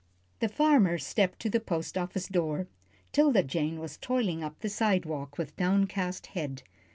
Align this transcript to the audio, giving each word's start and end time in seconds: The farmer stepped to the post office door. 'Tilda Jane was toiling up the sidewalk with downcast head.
The 0.39 0.49
farmer 0.49 0.97
stepped 0.97 1.39
to 1.41 1.49
the 1.51 1.59
post 1.59 1.95
office 1.95 2.27
door. 2.27 2.65
'Tilda 3.11 3.43
Jane 3.43 3.79
was 3.79 3.97
toiling 3.97 4.43
up 4.43 4.57
the 4.61 4.67
sidewalk 4.67 5.37
with 5.37 5.55
downcast 5.57 6.25
head. 6.33 6.63